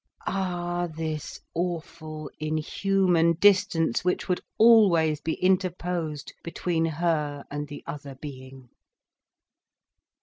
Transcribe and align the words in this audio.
Ah, 0.25 0.87
this 0.87 1.39
awful, 1.53 2.31
inhuman 2.39 3.33
distance 3.33 4.03
which 4.03 4.27
would 4.27 4.41
always 4.57 5.21
be 5.21 5.33
interposed 5.33 6.33
between 6.43 6.85
her 6.85 7.45
and 7.51 7.67
the 7.67 7.83
other 7.85 8.15
being! 8.15 8.69